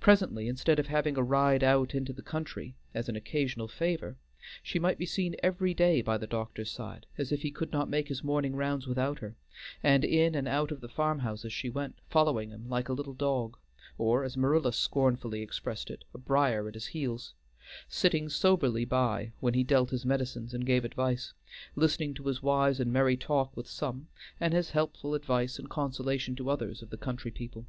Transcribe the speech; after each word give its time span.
Presently, 0.00 0.48
instead 0.48 0.80
of 0.80 0.88
having 0.88 1.16
a 1.16 1.22
ride 1.22 1.62
out 1.62 1.94
into 1.94 2.12
the 2.12 2.20
country 2.20 2.74
as 2.94 3.08
an 3.08 3.14
occasional 3.14 3.68
favor, 3.68 4.16
she 4.60 4.80
might 4.80 4.98
be 4.98 5.06
seen 5.06 5.36
every 5.40 5.72
day 5.72 6.02
by 6.02 6.18
the 6.18 6.26
doctor's 6.26 6.68
side, 6.72 7.06
as 7.16 7.30
if 7.30 7.42
he 7.42 7.52
could 7.52 7.70
not 7.70 7.88
make 7.88 8.08
his 8.08 8.24
morning 8.24 8.56
rounds 8.56 8.88
without 8.88 9.20
her; 9.20 9.36
and 9.80 10.04
in 10.04 10.34
and 10.34 10.48
out 10.48 10.72
of 10.72 10.80
the 10.80 10.88
farm 10.88 11.20
houses 11.20 11.52
she 11.52 11.70
went, 11.70 11.96
following 12.10 12.50
him 12.50 12.68
like 12.68 12.88
a 12.88 12.92
little 12.92 13.12
dog, 13.14 13.56
or, 13.98 14.24
as 14.24 14.36
Marilla 14.36 14.72
scornfully 14.72 15.42
expressed 15.42 15.90
it, 15.92 16.02
a 16.12 16.18
briar 16.18 16.66
at 16.66 16.74
his 16.74 16.86
heels; 16.88 17.32
sitting 17.86 18.28
soberly 18.28 18.84
by 18.84 19.30
when 19.38 19.54
he 19.54 19.62
dealt 19.62 19.90
his 19.90 20.04
medicines 20.04 20.52
and 20.52 20.66
gave 20.66 20.84
advice, 20.84 21.34
listening 21.76 22.14
to 22.14 22.24
his 22.26 22.42
wise 22.42 22.80
and 22.80 22.92
merry 22.92 23.16
talk 23.16 23.56
with 23.56 23.68
some, 23.68 24.08
and 24.40 24.54
his 24.54 24.70
helpful 24.70 25.14
advice 25.14 25.56
and 25.56 25.70
consolation 25.70 26.34
to 26.34 26.50
others 26.50 26.82
of 26.82 26.90
the 26.90 26.96
country 26.98 27.30
people. 27.30 27.64